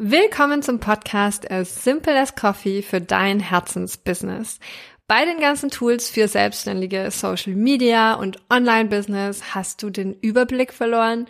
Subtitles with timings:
[0.00, 4.60] Willkommen zum Podcast As Simple as Coffee für dein Herzensbusiness.
[5.08, 11.26] Bei den ganzen Tools für selbstständige Social Media und Online-Business hast du den Überblick verloren.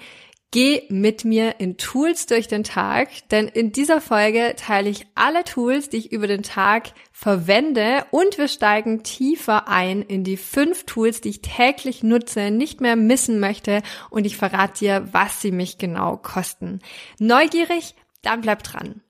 [0.51, 5.45] Geh mit mir in Tools durch den Tag, denn in dieser Folge teile ich alle
[5.45, 10.85] Tools, die ich über den Tag verwende und wir steigen tiefer ein in die fünf
[10.85, 13.81] Tools, die ich täglich nutze, nicht mehr missen möchte
[14.11, 16.81] und ich verrate dir, was sie mich genau kosten.
[17.19, 17.95] Neugierig?
[18.23, 19.03] Dann bleib dran.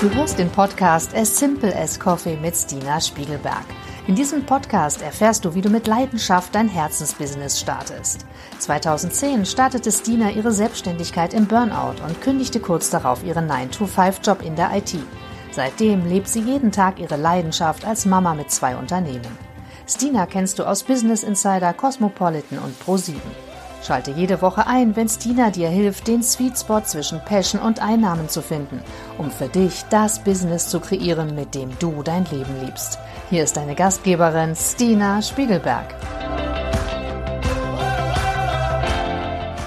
[0.00, 3.64] Du hörst den Podcast As Simple as Coffee mit Stina Spiegelberg.
[4.06, 8.24] In diesem Podcast erfährst du, wie du mit Leidenschaft dein Herzensbusiness startest.
[8.58, 14.74] 2010 startete Stina ihre Selbstständigkeit im Burnout und kündigte kurz darauf ihren 9-to-5-Job in der
[14.76, 14.96] IT.
[15.50, 19.36] Seitdem lebt sie jeden Tag ihre Leidenschaft als Mama mit zwei Unternehmen.
[19.86, 23.14] Stina kennst du aus Business Insider, Cosmopolitan und Pro7.
[23.82, 28.28] Schalte jede Woche ein, wenn Stina dir hilft, den Sweet Spot zwischen Passion und Einnahmen
[28.28, 28.82] zu finden,
[29.16, 32.98] um für dich das Business zu kreieren, mit dem du dein Leben liebst.
[33.30, 35.94] Hier ist deine Gastgeberin Stina Spiegelberg.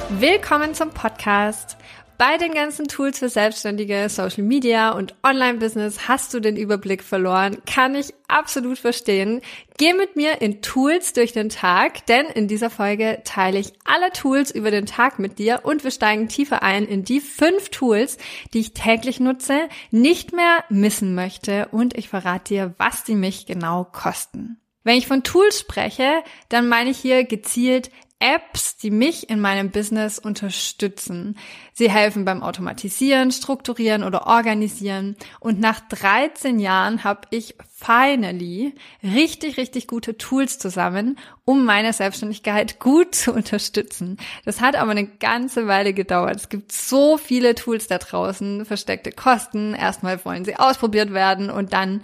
[0.09, 1.77] Willkommen zum Podcast.
[2.21, 7.57] Bei den ganzen Tools für Selbstständige, Social Media und Online-Business hast du den Überblick verloren.
[7.65, 9.41] Kann ich absolut verstehen.
[9.79, 14.11] Geh mit mir in Tools durch den Tag, denn in dieser Folge teile ich alle
[14.11, 18.19] Tools über den Tag mit dir und wir steigen tiefer ein in die fünf Tools,
[18.53, 23.47] die ich täglich nutze, nicht mehr missen möchte und ich verrate dir, was die mich
[23.47, 24.61] genau kosten.
[24.83, 27.89] Wenn ich von Tools spreche, dann meine ich hier gezielt
[28.21, 31.37] Apps, die mich in meinem Business unterstützen.
[31.73, 35.15] Sie helfen beim Automatisieren, Strukturieren oder Organisieren.
[35.39, 42.79] Und nach 13 Jahren habe ich finally richtig, richtig gute Tools zusammen, um meine Selbstständigkeit
[42.79, 44.17] gut zu unterstützen.
[44.45, 46.35] Das hat aber eine ganze Weile gedauert.
[46.35, 49.73] Es gibt so viele Tools da draußen, versteckte Kosten.
[49.73, 52.01] Erstmal wollen sie ausprobiert werden und dann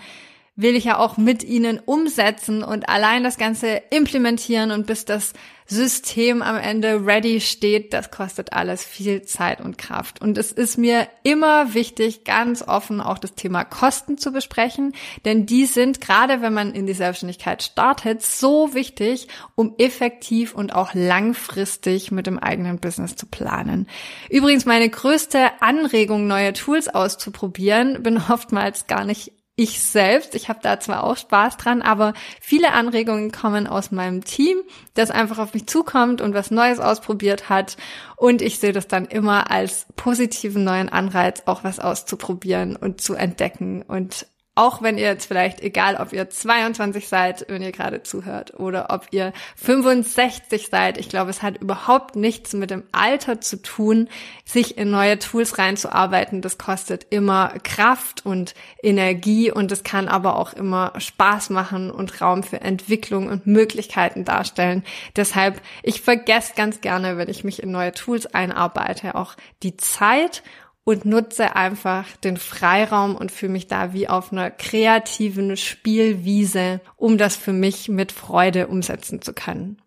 [0.58, 5.34] will ich ja auch mit ihnen umsetzen und allein das Ganze implementieren und bis das
[5.70, 10.22] System am Ende ready steht, das kostet alles viel Zeit und Kraft.
[10.22, 14.94] Und es ist mir immer wichtig, ganz offen auch das Thema Kosten zu besprechen,
[15.26, 20.74] denn die sind gerade, wenn man in die Selbstständigkeit startet, so wichtig, um effektiv und
[20.74, 23.88] auch langfristig mit dem eigenen Business zu planen.
[24.30, 30.36] Übrigens, meine größte Anregung, neue Tools auszuprobieren, bin oftmals gar nicht ich selbst.
[30.36, 34.60] Ich habe da zwar auch Spaß dran, aber viele Anregungen kommen aus meinem Team,
[34.94, 37.76] das einfach auf mich zukommt und was Neues ausprobiert hat.
[38.16, 43.16] Und ich sehe das dann immer als positiven neuen Anreiz, auch was auszuprobieren und zu
[43.16, 48.02] entdecken und auch wenn ihr jetzt vielleicht, egal ob ihr 22 seid, wenn ihr gerade
[48.02, 53.40] zuhört, oder ob ihr 65 seid, ich glaube, es hat überhaupt nichts mit dem Alter
[53.40, 54.10] zu tun,
[54.46, 56.42] sich in neue Tools reinzuarbeiten.
[56.42, 62.20] Das kostet immer Kraft und Energie und es kann aber auch immer Spaß machen und
[62.20, 64.84] Raum für Entwicklung und Möglichkeiten darstellen.
[65.16, 70.42] Deshalb, ich vergesse ganz gerne, wenn ich mich in neue Tools einarbeite, auch die Zeit
[70.88, 77.18] und nutze einfach den Freiraum und fühle mich da wie auf einer kreativen Spielwiese, um
[77.18, 79.82] das für mich mit Freude umsetzen zu können.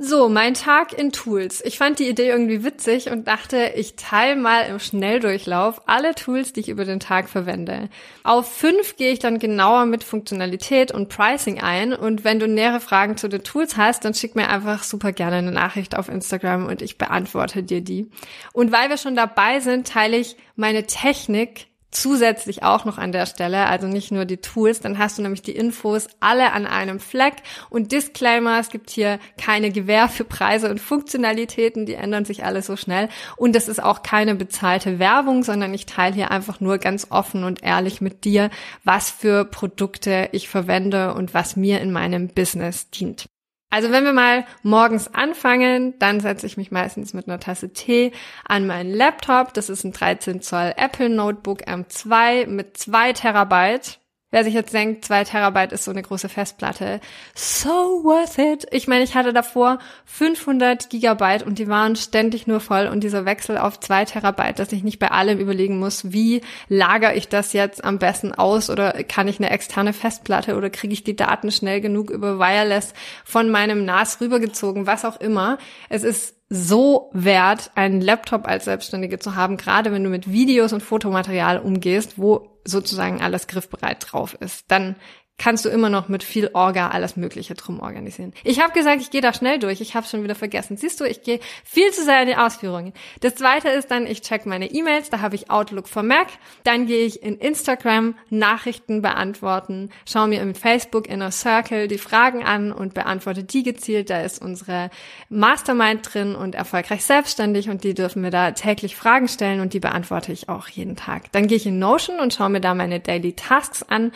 [0.00, 1.60] So, mein Tag in Tools.
[1.64, 6.52] Ich fand die Idee irgendwie witzig und dachte, ich teile mal im Schnelldurchlauf alle Tools,
[6.52, 7.88] die ich über den Tag verwende.
[8.22, 12.78] Auf fünf gehe ich dann genauer mit Funktionalität und Pricing ein und wenn du nähere
[12.78, 16.66] Fragen zu den Tools hast, dann schick mir einfach super gerne eine Nachricht auf Instagram
[16.66, 18.08] und ich beantworte dir die.
[18.52, 21.66] Und weil wir schon dabei sind, teile ich meine Technik
[22.00, 25.42] zusätzlich auch noch an der Stelle, also nicht nur die Tools, dann hast du nämlich
[25.42, 27.34] die Infos alle an einem Fleck
[27.70, 32.62] und Disclaimer, es gibt hier keine Gewähr für Preise und Funktionalitäten, die ändern sich alle
[32.62, 36.78] so schnell und das ist auch keine bezahlte Werbung, sondern ich teile hier einfach nur
[36.78, 38.50] ganz offen und ehrlich mit dir,
[38.84, 43.28] was für Produkte ich verwende und was mir in meinem Business dient.
[43.70, 48.12] Also wenn wir mal morgens anfangen, dann setze ich mich meistens mit einer Tasse Tee
[48.46, 49.52] an meinen Laptop.
[49.52, 54.00] Das ist ein 13 Zoll Apple Notebook M2 mit zwei Terabyte.
[54.30, 57.00] Wer sich jetzt denkt, zwei Terabyte ist so eine große Festplatte.
[57.34, 58.66] So worth it.
[58.72, 63.24] Ich meine, ich hatte davor 500 Gigabyte und die waren ständig nur voll und dieser
[63.24, 67.54] Wechsel auf zwei Terabyte, dass ich nicht bei allem überlegen muss, wie lagere ich das
[67.54, 71.50] jetzt am besten aus oder kann ich eine externe Festplatte oder kriege ich die Daten
[71.50, 72.92] schnell genug über Wireless
[73.24, 75.56] von meinem NAS rübergezogen, was auch immer.
[75.88, 80.72] Es ist so wert, einen Laptop als Selbstständige zu haben, gerade wenn du mit Videos
[80.72, 84.70] und Fotomaterial umgehst, wo sozusagen alles griffbereit drauf ist.
[84.70, 84.96] Dann
[85.38, 88.32] kannst du immer noch mit viel Orga alles Mögliche drum organisieren.
[88.42, 89.80] Ich habe gesagt, ich gehe da schnell durch.
[89.80, 90.76] Ich habe schon wieder vergessen.
[90.76, 92.92] Siehst du, ich gehe viel zu sehr in die Ausführungen.
[93.20, 95.10] Das zweite ist dann, ich check meine E-Mails.
[95.10, 96.26] Da habe ich Outlook for Mac.
[96.64, 102.44] Dann gehe ich in Instagram Nachrichten beantworten, schaue mir im Facebook Inner Circle die Fragen
[102.44, 104.10] an und beantworte die gezielt.
[104.10, 104.90] Da ist unsere
[105.28, 109.80] Mastermind drin und erfolgreich selbstständig und die dürfen mir da täglich Fragen stellen und die
[109.80, 111.30] beantworte ich auch jeden Tag.
[111.30, 114.12] Dann gehe ich in Notion und schaue mir da meine Daily Tasks an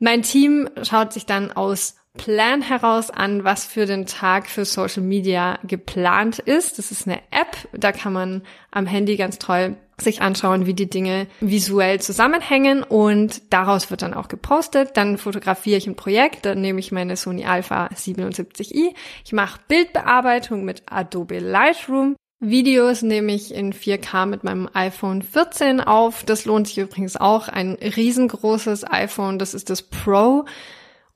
[0.00, 5.02] mein Team schaut sich dann aus Plan heraus an, was für den Tag für Social
[5.02, 6.78] Media geplant ist.
[6.78, 8.42] Das ist eine App, da kann man
[8.72, 14.14] am Handy ganz toll sich anschauen, wie die Dinge visuell zusammenhängen und daraus wird dann
[14.14, 14.96] auch gepostet.
[14.96, 18.94] Dann fotografiere ich ein Projekt, dann nehme ich meine Sony Alpha 77i.
[19.24, 25.82] Ich mache Bildbearbeitung mit Adobe Lightroom Videos nehme ich in 4K mit meinem iPhone 14
[25.82, 26.24] auf.
[26.24, 27.48] Das lohnt sich übrigens auch.
[27.48, 30.46] Ein riesengroßes iPhone, das ist das Pro.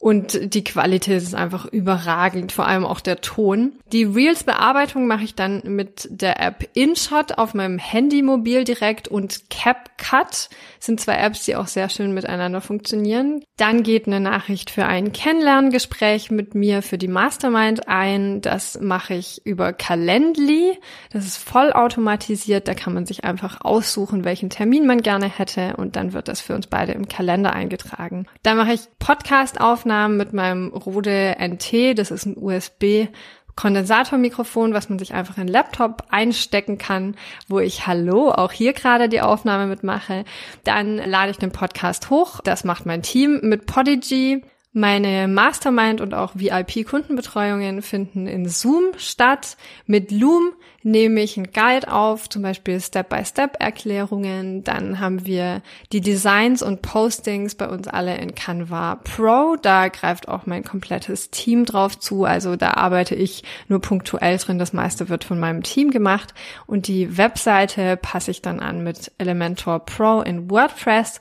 [0.04, 3.72] Und die Qualität ist einfach überragend, vor allem auch der Ton.
[3.90, 10.50] Die Reels-Bearbeitung mache ich dann mit der App InShot auf meinem Handymobil direkt und CapCut
[10.78, 13.42] sind zwei Apps, die auch sehr schön miteinander funktionieren.
[13.56, 18.42] Dann geht eine Nachricht für ein Kennenlerngespräch mit mir für die Mastermind ein.
[18.42, 20.78] Das mache ich über Calendly.
[21.12, 22.68] Das ist vollautomatisiert.
[22.68, 26.42] Da kann man sich einfach aussuchen, welchen Termin man gerne hätte und dann wird das
[26.42, 28.26] für uns beide im Kalender eingetragen.
[28.42, 31.98] Dann mache ich Podcast-Aufnahmen Aufnahmen mit meinem Rode NT.
[31.98, 33.08] Das ist ein USB
[33.54, 37.16] Kondensatormikrofon, was man sich einfach in den Laptop einstecken kann,
[37.48, 40.24] wo ich Hallo auch hier gerade die Aufnahme mitmache.
[40.64, 42.40] Dann lade ich den Podcast hoch.
[42.42, 44.42] Das macht mein Team mit Podigy.
[44.76, 49.56] Meine Mastermind und auch VIP-Kundenbetreuungen finden in Zoom statt.
[49.86, 50.50] Mit Loom
[50.82, 54.64] nehme ich einen Guide auf, zum Beispiel Step-by-Step-Erklärungen.
[54.64, 55.62] Dann haben wir
[55.92, 59.54] die Designs und Postings bei uns alle in Canva Pro.
[59.62, 62.24] Da greift auch mein komplettes Team drauf zu.
[62.24, 64.58] Also da arbeite ich nur punktuell drin.
[64.58, 66.34] Das meiste wird von meinem Team gemacht.
[66.66, 71.20] Und die Webseite passe ich dann an mit Elementor Pro in WordPress.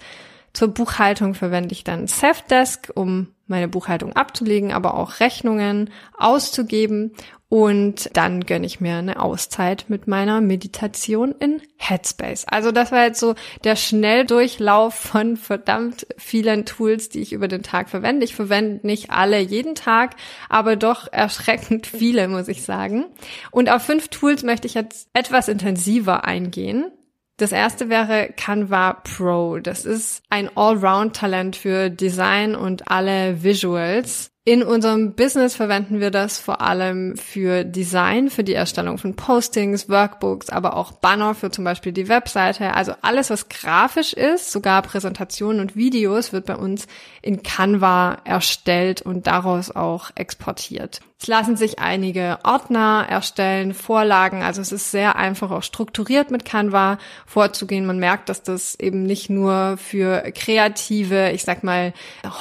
[0.53, 7.13] Zur Buchhaltung verwende ich dann Safdesk, um meine Buchhaltung abzulegen, aber auch Rechnungen auszugeben.
[7.49, 12.47] Und dann gönne ich mir eine Auszeit mit meiner Meditation in Headspace.
[12.47, 17.61] Also das war jetzt so der Schnelldurchlauf von verdammt vielen Tools, die ich über den
[17.61, 18.25] Tag verwende.
[18.25, 20.15] Ich verwende nicht alle jeden Tag,
[20.49, 23.05] aber doch erschreckend viele, muss ich sagen.
[23.51, 26.85] Und auf fünf Tools möchte ich jetzt etwas intensiver eingehen.
[27.37, 29.57] Das erste wäre Canva Pro.
[29.57, 34.29] Das ist ein Allround-Talent für Design und alle Visuals.
[34.45, 39.87] In unserem Business verwenden wir das vor allem für Design, für die Erstellung von Postings,
[39.87, 42.73] Workbooks, aber auch Banner für zum Beispiel die Webseite.
[42.73, 46.87] Also alles, was grafisch ist, sogar Präsentationen und Videos, wird bei uns
[47.21, 50.99] in Canva erstellt und daraus auch exportiert.
[51.19, 56.43] Es lassen sich einige Ordner erstellen, Vorlagen, also es ist sehr einfach auch strukturiert mit
[56.43, 57.85] Canva vorzugehen.
[57.85, 61.93] Man merkt, dass das eben nicht nur für kreative, ich sag mal,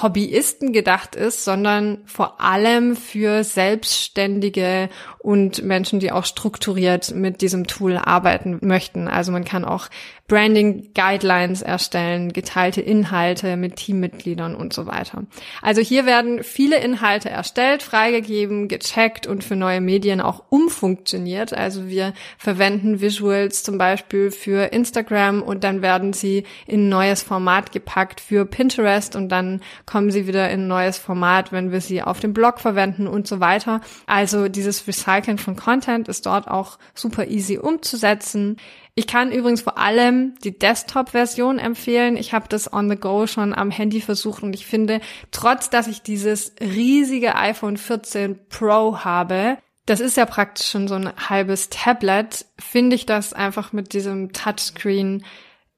[0.02, 4.88] Hobbyisten gedacht ist, sondern vor allem für Selbstständige
[5.18, 9.06] und Menschen, die auch strukturiert mit diesem Tool arbeiten möchten.
[9.06, 9.88] Also man kann auch
[10.28, 15.24] Branding Guidelines erstellen, geteilte Inhalte mit Teammitgliedern und so weiter.
[15.60, 21.52] Also hier werden viele Inhalte erstellt, freigegeben, gecheckt und für neue Medien auch umfunktioniert.
[21.52, 27.22] Also wir verwenden Visuals zum Beispiel für Instagram und dann werden sie in ein neues
[27.22, 31.80] Format gepackt für Pinterest und dann kommen sie wieder in ein neues Format, wenn wir
[31.82, 33.82] sie auf dem Blog verwenden und so weiter.
[34.06, 38.56] Also dieses Recyceln von Content ist dort auch super easy umzusetzen.
[38.94, 42.18] Ich kann übrigens vor allem die Desktop-Version empfehlen.
[42.18, 45.86] Ich habe das on the go schon am Handy versucht und ich finde, trotz dass
[45.86, 49.56] ich dieses riesige iPhone 14 Pro habe,
[49.86, 54.32] das ist ja praktisch schon so ein halbes Tablet, finde ich das einfach mit diesem
[54.32, 55.24] Touchscreen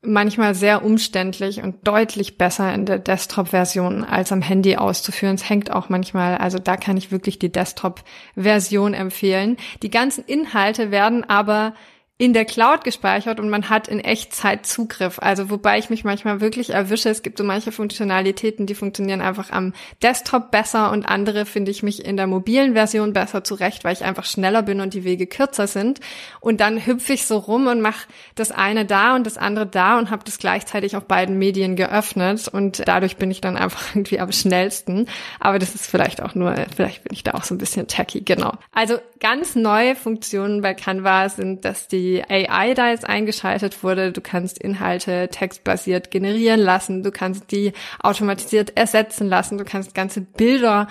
[0.02, 5.36] manchmal sehr umständlich und deutlich besser in der Desktop-Version als am Handy auszuführen.
[5.36, 9.56] Es hängt auch manchmal, also da kann ich wirklich die Desktop-Version empfehlen.
[9.82, 11.74] Die ganzen Inhalte werden aber
[12.16, 15.18] in der Cloud gespeichert und man hat in Echtzeit Zugriff.
[15.18, 19.50] Also wobei ich mich manchmal wirklich erwische, es gibt so manche Funktionalitäten, die funktionieren einfach
[19.50, 23.94] am Desktop besser und andere finde ich mich in der mobilen Version besser zurecht, weil
[23.94, 25.98] ich einfach schneller bin und die Wege kürzer sind.
[26.38, 28.06] Und dann hüpfe ich so rum und mache
[28.36, 32.46] das eine da und das andere da und habe das gleichzeitig auf beiden Medien geöffnet
[32.46, 35.08] und dadurch bin ich dann einfach irgendwie am schnellsten.
[35.40, 38.20] Aber das ist vielleicht auch nur, vielleicht bin ich da auch so ein bisschen tacky,
[38.20, 38.52] genau.
[38.70, 44.12] Also ganz neue Funktionen bei Canva sind, dass die die AI da jetzt eingeschaltet wurde.
[44.12, 50.20] Du kannst Inhalte textbasiert generieren lassen, du kannst die automatisiert ersetzen lassen, du kannst ganze
[50.20, 50.88] Bilder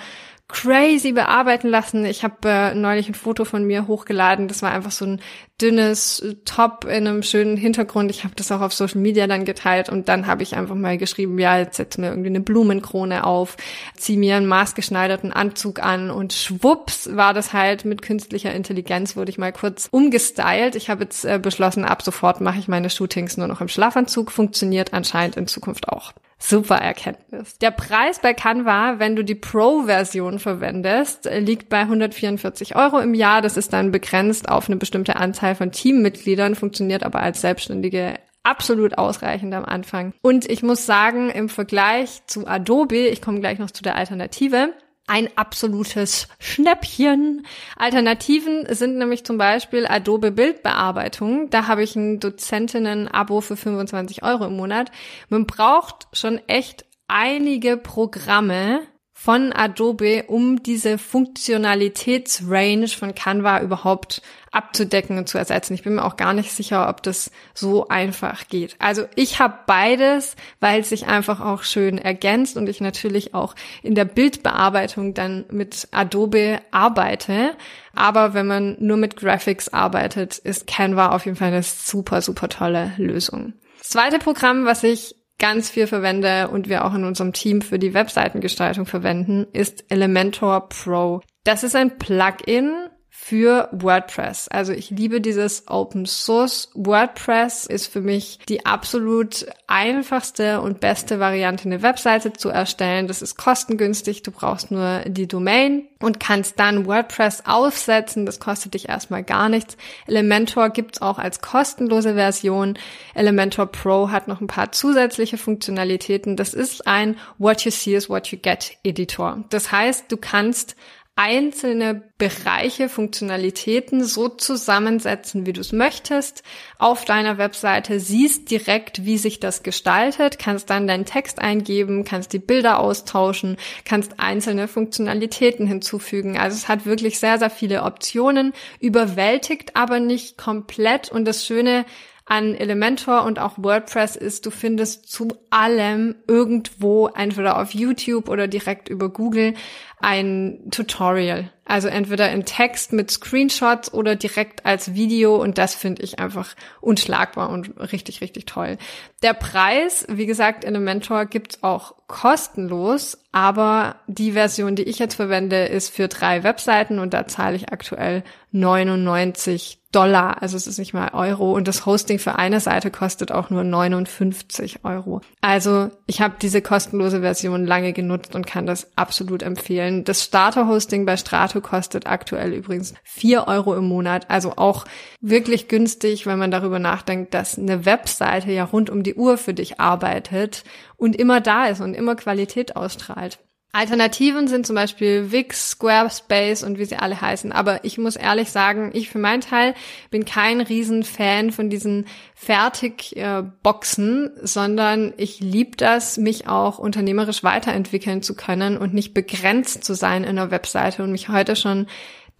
[0.49, 2.05] crazy bearbeiten lassen.
[2.05, 4.47] Ich habe äh, neulich ein Foto von mir hochgeladen.
[4.47, 5.21] Das war einfach so ein
[5.61, 8.11] dünnes Top in einem schönen Hintergrund.
[8.11, 10.97] Ich habe das auch auf Social Media dann geteilt und dann habe ich einfach mal
[10.97, 13.55] geschrieben, ja, jetzt setz mir irgendwie eine Blumenkrone auf,
[13.95, 19.31] zieh mir einen maßgeschneiderten Anzug an und schwupps war das halt mit künstlicher Intelligenz, wurde
[19.31, 20.75] ich mal kurz umgestylt.
[20.75, 24.31] Ich habe jetzt äh, beschlossen, ab sofort mache ich meine Shootings nur noch im Schlafanzug.
[24.31, 26.13] Funktioniert anscheinend in Zukunft auch.
[26.45, 27.57] Super Erkenntnis.
[27.59, 33.41] Der Preis bei Canva, wenn du die Pro-Version verwendest, liegt bei 144 Euro im Jahr.
[33.41, 38.97] Das ist dann begrenzt auf eine bestimmte Anzahl von Teammitgliedern, funktioniert aber als Selbstständige absolut
[38.97, 40.13] ausreichend am Anfang.
[40.21, 44.73] Und ich muss sagen, im Vergleich zu Adobe, ich komme gleich noch zu der Alternative,
[45.07, 47.45] ein absolutes Schnäppchen.
[47.77, 51.49] Alternativen sind nämlich zum Beispiel Adobe Bildbearbeitung.
[51.49, 54.91] Da habe ich ein Dozentinnen-Abo für 25 Euro im Monat.
[55.29, 58.81] Man braucht schon echt einige Programme,
[59.23, 65.75] von Adobe, um diese Funktionalitätsrange von Canva überhaupt abzudecken und zu ersetzen.
[65.75, 68.75] Ich bin mir auch gar nicht sicher, ob das so einfach geht.
[68.79, 73.55] Also ich habe beides, weil es sich einfach auch schön ergänzt und ich natürlich auch
[73.81, 77.55] in der Bildbearbeitung dann mit Adobe arbeite.
[77.95, 82.49] Aber wenn man nur mit Graphics arbeitet, ist Canva auf jeden Fall eine super, super
[82.49, 83.53] tolle Lösung.
[83.79, 87.79] Das zweite Programm, was ich ganz viel verwende und wir auch in unserem Team für
[87.79, 91.21] die Webseitengestaltung verwenden, ist Elementor Pro.
[91.43, 92.71] Das ist ein Plugin
[93.15, 94.47] für WordPress.
[94.47, 96.71] Also ich liebe dieses Open Source.
[96.73, 103.07] WordPress ist für mich die absolut einfachste und beste Variante, eine Webseite zu erstellen.
[103.07, 104.23] Das ist kostengünstig.
[104.23, 108.25] Du brauchst nur die Domain und kannst dann WordPress aufsetzen.
[108.25, 109.77] Das kostet dich erstmal gar nichts.
[110.07, 112.79] Elementor gibt's auch als kostenlose Version.
[113.13, 116.35] Elementor Pro hat noch ein paar zusätzliche Funktionalitäten.
[116.35, 119.43] Das ist ein What you see is what you get Editor.
[119.49, 120.75] Das heißt, du kannst
[121.15, 126.41] einzelne Bereiche, Funktionalitäten so zusammensetzen, wie du es möchtest.
[126.79, 132.33] Auf deiner Webseite siehst direkt, wie sich das gestaltet, kannst dann deinen Text eingeben, kannst
[132.33, 136.39] die Bilder austauschen, kannst einzelne Funktionalitäten hinzufügen.
[136.39, 141.11] Also es hat wirklich sehr, sehr viele Optionen, überwältigt aber nicht komplett.
[141.11, 141.85] Und das Schöne
[142.25, 148.47] an Elementor und auch WordPress ist, du findest zu allem irgendwo, entweder auf YouTube oder
[148.47, 149.53] direkt über Google,
[149.99, 151.52] ein Tutorial.
[151.65, 156.55] Also entweder in Text mit Screenshots oder direkt als Video und das finde ich einfach
[156.81, 158.77] unschlagbar und richtig, richtig toll.
[159.21, 165.65] Der Preis, wie gesagt, Elementor gibt's auch kostenlos, aber die Version, die ich jetzt verwende,
[165.65, 170.93] ist für drei Webseiten und da zahle ich aktuell 99 Dollar, also es ist nicht
[170.93, 175.21] mal Euro und das Hosting für eine Seite kostet auch nur 59 Euro.
[175.39, 180.03] Also ich habe diese kostenlose Version lange genutzt und kann das absolut empfehlen.
[180.03, 184.85] Das Starter-Hosting bei Strato kostet aktuell übrigens 4 Euro im Monat, also auch
[185.21, 189.53] wirklich günstig, wenn man darüber nachdenkt, dass eine Webseite ja rund um die Uhr für
[189.53, 190.63] dich arbeitet
[190.97, 193.39] und immer da ist und immer Qualität ausstrahlt.
[193.75, 197.51] Alternativen sind zum Beispiel Wix, Squarespace und wie sie alle heißen.
[197.51, 199.73] Aber ich muss ehrlich sagen, ich für meinen Teil
[200.11, 208.35] bin kein Riesenfan von diesen Fertigboxen, sondern ich liebe das, mich auch unternehmerisch weiterentwickeln zu
[208.35, 211.87] können und nicht begrenzt zu sein in einer Webseite und mich heute schon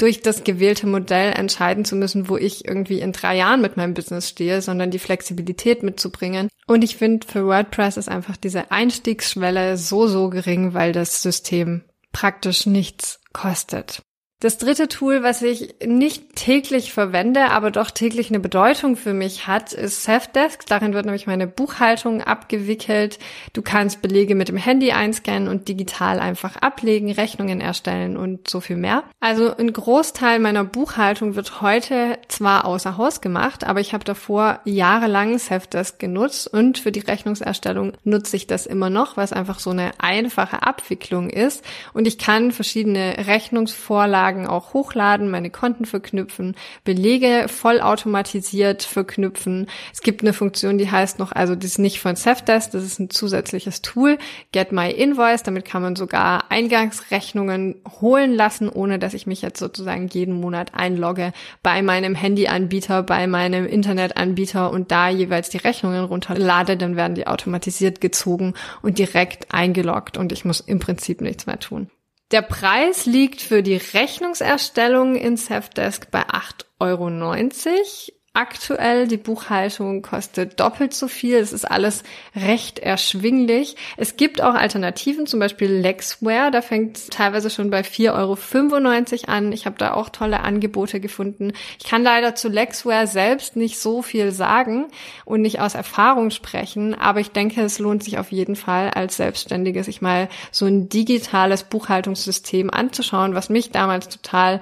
[0.03, 3.93] durch das gewählte Modell entscheiden zu müssen, wo ich irgendwie in drei Jahren mit meinem
[3.93, 6.50] Business stehe, sondern die Flexibilität mitzubringen.
[6.67, 11.86] Und ich finde, für WordPress ist einfach diese Einstiegsschwelle so, so gering, weil das System
[12.12, 14.01] praktisch nichts kostet.
[14.43, 19.47] Das dritte Tool, was ich nicht täglich verwende, aber doch täglich eine Bedeutung für mich
[19.47, 20.65] hat, ist Safdesk.
[20.65, 23.19] Darin wird nämlich meine Buchhaltung abgewickelt.
[23.53, 28.59] Du kannst Belege mit dem Handy einscannen und digital einfach ablegen, Rechnungen erstellen und so
[28.59, 29.03] viel mehr.
[29.21, 34.59] Also ein Großteil meiner Buchhaltung wird heute zwar außer Haus gemacht, aber ich habe davor
[34.65, 39.69] jahrelang Safdesk genutzt und für die Rechnungserstellung nutze ich das immer noch, was einfach so
[39.69, 41.63] eine einfache Abwicklung ist.
[41.93, 49.67] Und ich kann verschiedene Rechnungsvorlagen Unterlagen auch hochladen, meine Konten verknüpfen, Belege vollautomatisiert verknüpfen.
[49.93, 52.99] Es gibt eine Funktion, die heißt noch, also das ist nicht von Safdesk, das ist
[52.99, 54.17] ein zusätzliches Tool,
[54.51, 55.43] Get My Invoice.
[55.43, 60.73] Damit kann man sogar Eingangsrechnungen holen lassen, ohne dass ich mich jetzt sozusagen jeden Monat
[60.73, 67.15] einlogge bei meinem Handyanbieter, bei meinem Internetanbieter und da jeweils die Rechnungen runterlade, dann werden
[67.15, 71.89] die automatisiert gezogen und direkt eingeloggt und ich muss im Prinzip nichts mehr tun.
[72.33, 78.23] Der Preis liegt für die Rechnungserstellung in Safdesk bei 8,90 Euro.
[78.33, 79.07] Aktuell.
[79.07, 81.37] Die Buchhaltung kostet doppelt so viel.
[81.37, 82.01] Es ist alles
[82.35, 83.75] recht erschwinglich.
[83.95, 86.49] Es gibt auch Alternativen, zum Beispiel Lexware.
[86.49, 89.51] Da fängt es teilweise schon bei 4,95 Euro an.
[89.51, 91.53] Ich habe da auch tolle Angebote gefunden.
[91.77, 94.87] Ich kann leider zu Lexware selbst nicht so viel sagen
[95.25, 99.17] und nicht aus Erfahrung sprechen, aber ich denke, es lohnt sich auf jeden Fall als
[99.17, 104.61] Selbstständige, sich mal so ein digitales Buchhaltungssystem anzuschauen, was mich damals total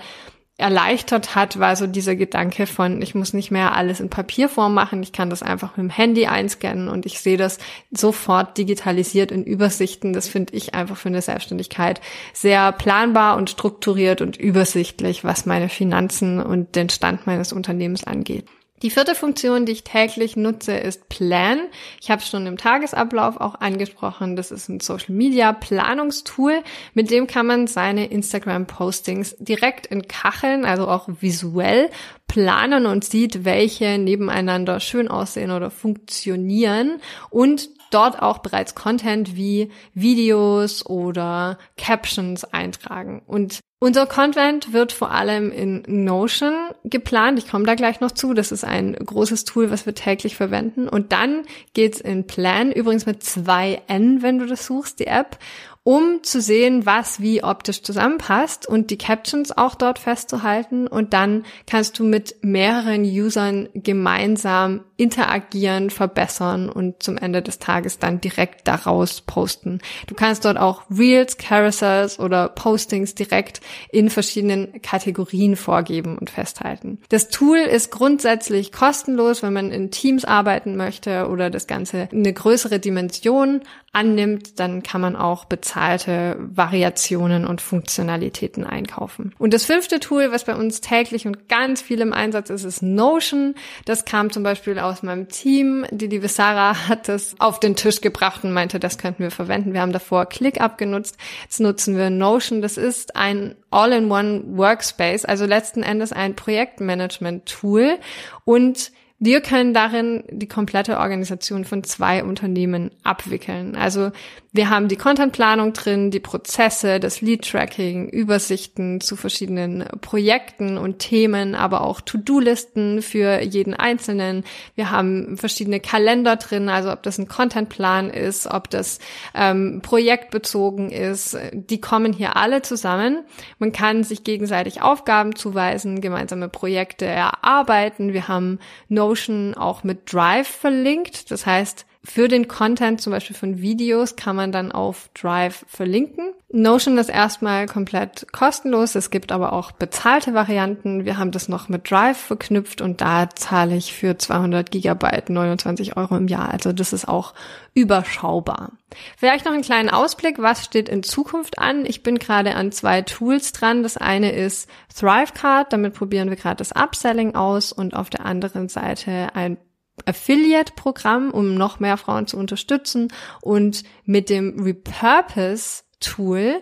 [0.62, 5.03] erleichtert hat, war so dieser Gedanke von, ich muss nicht mehr alles in Papierform machen,
[5.03, 7.58] ich kann das einfach mit dem Handy einscannen und ich sehe das
[7.91, 10.13] sofort digitalisiert in Übersichten.
[10.13, 12.00] Das finde ich einfach für eine Selbstständigkeit
[12.34, 18.46] sehr planbar und strukturiert und übersichtlich, was meine Finanzen und den Stand meines Unternehmens angeht.
[18.81, 21.59] Die vierte Funktion, die ich täglich nutze, ist Plan.
[22.01, 24.35] Ich habe es schon im Tagesablauf auch angesprochen.
[24.35, 26.63] Das ist ein Social Media Planungstool.
[26.93, 31.89] Mit dem kann man seine Instagram Postings direkt in Kacheln, also auch visuell
[32.27, 39.71] planen und sieht, welche nebeneinander schön aussehen oder funktionieren und dort auch bereits Content wie
[39.93, 43.21] Videos oder Captions eintragen.
[43.27, 47.39] Und unser Content wird vor allem in Notion geplant.
[47.39, 48.36] Ich komme da gleich noch zu.
[48.36, 50.88] Das ist ein großes Tool, was wir täglich verwenden.
[50.88, 55.39] Und dann geht's in Plan, übrigens mit zwei N, wenn du das suchst, die App
[55.83, 60.85] um zu sehen, was wie optisch zusammenpasst und die Captions auch dort festzuhalten.
[60.85, 67.97] Und dann kannst du mit mehreren Usern gemeinsam interagieren, verbessern und zum Ende des Tages
[67.97, 69.79] dann direkt daraus posten.
[70.05, 73.61] Du kannst dort auch Reels, Carousels oder Postings direkt
[73.91, 77.00] in verschiedenen Kategorien vorgeben und festhalten.
[77.09, 82.31] Das Tool ist grundsätzlich kostenlos, wenn man in Teams arbeiten möchte oder das Ganze eine
[82.31, 83.61] größere Dimension
[83.93, 89.36] annimmt, dann kann man auch bezahlte Variationen und Funktionalitäten einkaufen.
[89.38, 92.81] Und das fünfte Tool, was bei uns täglich und ganz viel im Einsatz ist, ist
[92.81, 93.53] Notion.
[93.83, 95.86] Das kam zum Beispiel aus meinem Team.
[95.91, 99.74] Die liebe Sarah hat das auf den Tisch gebracht und meinte, das könnten wir verwenden.
[99.74, 101.17] Wir haben davor ClickUp genutzt.
[101.43, 102.62] Jetzt nutzen wir Notion.
[102.62, 107.98] Das ist ein All-in-One Workspace, also letzten Endes ein Projektmanagement-Tool
[108.45, 108.91] und
[109.23, 113.75] wir können darin die komplette Organisation von zwei Unternehmen abwickeln.
[113.75, 114.11] Also
[114.53, 121.56] wir haben die Contentplanung drin, die Prozesse, das Lead-Tracking, Übersichten zu verschiedenen Projekten und Themen,
[121.56, 124.43] aber auch To-Do-Listen für jeden Einzelnen.
[124.75, 128.99] Wir haben verschiedene Kalender drin, also ob das ein Contentplan ist, ob das
[129.34, 131.38] ähm, projektbezogen ist.
[131.54, 133.23] Die kommen hier alle zusammen.
[133.58, 138.12] Man kann sich gegenseitig Aufgaben zuweisen, gemeinsame Projekte erarbeiten.
[138.12, 141.32] Wir haben Notion auch mit Drive verlinkt.
[141.32, 146.33] Das heißt, für den Content, zum Beispiel von Videos, kann man dann auf Drive verlinken.
[146.49, 148.95] Notion ist erstmal komplett kostenlos.
[148.95, 151.05] Es gibt aber auch bezahlte Varianten.
[151.05, 155.95] Wir haben das noch mit Drive verknüpft und da zahle ich für 200 Gigabyte 29
[155.95, 156.49] Euro im Jahr.
[156.49, 157.35] Also das ist auch
[157.75, 158.71] überschaubar.
[159.15, 160.41] Vielleicht noch einen kleinen Ausblick.
[160.41, 161.85] Was steht in Zukunft an?
[161.85, 163.83] Ich bin gerade an zwei Tools dran.
[163.83, 165.71] Das eine ist Thrivecard.
[165.71, 169.57] Damit probieren wir gerade das Upselling aus und auf der anderen Seite ein
[170.06, 173.10] Affiliate-Programm, um noch mehr Frauen zu unterstützen.
[173.41, 176.62] Und mit dem Repurpose-Tool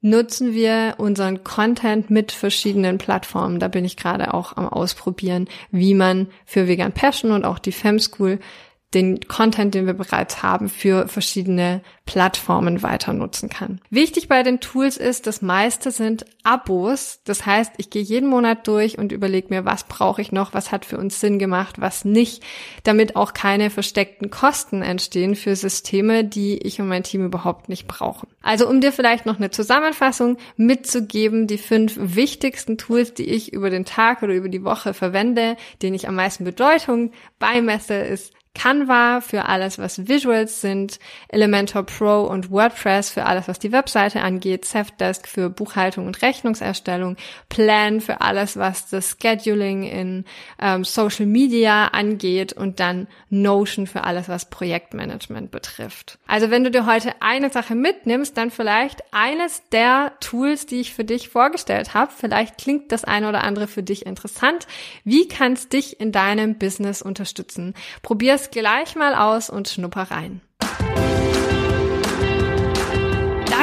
[0.00, 3.58] nutzen wir unseren Content mit verschiedenen Plattformen.
[3.58, 7.72] Da bin ich gerade auch am Ausprobieren, wie man für Vegan Passion und auch die
[7.72, 8.38] Fem School
[8.94, 13.80] den Content, den wir bereits haben, für verschiedene Plattformen weiter nutzen kann.
[13.90, 17.20] Wichtig bei den Tools ist, das meiste sind Abos.
[17.24, 20.70] Das heißt, ich gehe jeden Monat durch und überlege mir, was brauche ich noch, was
[20.70, 22.44] hat für uns Sinn gemacht, was nicht,
[22.84, 27.88] damit auch keine versteckten Kosten entstehen für Systeme, die ich und mein Team überhaupt nicht
[27.88, 28.28] brauchen.
[28.40, 33.68] Also um dir vielleicht noch eine Zusammenfassung mitzugeben, die fünf wichtigsten Tools, die ich über
[33.68, 39.20] den Tag oder über die Woche verwende, denen ich am meisten Bedeutung beimesse, ist Canva
[39.20, 44.64] für alles, was Visuals sind, Elementor Pro und WordPress für alles, was die Webseite angeht,
[44.64, 47.16] Safdesk für Buchhaltung und Rechnungserstellung,
[47.50, 50.24] Plan für alles, was das Scheduling in
[50.58, 56.18] ähm, Social Media angeht und dann Notion für alles, was Projektmanagement betrifft.
[56.26, 60.94] Also wenn du dir heute eine Sache mitnimmst, dann vielleicht eines der Tools, die ich
[60.94, 62.10] für dich vorgestellt habe.
[62.16, 64.66] Vielleicht klingt das eine oder andere für dich interessant.
[65.04, 67.74] Wie kannst dich in deinem Business unterstützen?
[68.00, 70.40] Probier's gleich mal aus und schnupper rein.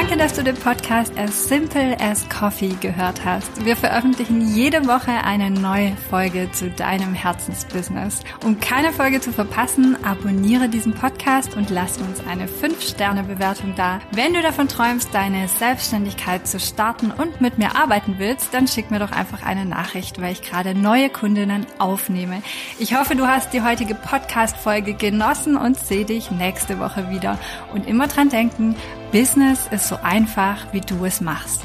[0.04, 3.64] Danke, dass du den Podcast As Simple as Coffee gehört hast.
[3.64, 8.20] Wir veröffentlichen jede Woche eine neue Folge zu deinem Herzensbusiness.
[8.44, 14.02] Um keine Folge zu verpassen, abonniere diesen Podcast und lass uns eine 5-Sterne-Bewertung da.
[14.12, 18.92] Wenn du davon träumst, deine Selbstständigkeit zu starten und mit mir arbeiten willst, dann schick
[18.92, 22.44] mir doch einfach eine Nachricht, weil ich gerade neue Kundinnen aufnehme.
[22.78, 27.40] Ich hoffe, du hast die heutige Podcast-Folge genossen und sehe dich nächste Woche wieder.
[27.74, 28.76] Und immer dran denken,
[29.14, 31.62] Business ist so einfach, wie du es machst.